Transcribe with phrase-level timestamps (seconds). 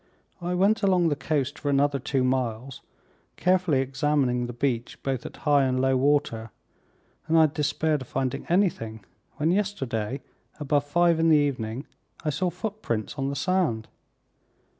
[0.41, 2.81] "I went along the coast for another two miles,
[3.37, 6.49] carefully examining the beach, both at high and low water,
[7.27, 9.05] and I had despaired of finding anything,
[9.37, 10.21] when yesterday,
[10.59, 11.85] above five in the evening,
[12.25, 13.89] I saw footprints on the sand."